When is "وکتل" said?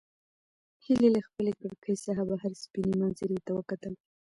3.57-3.93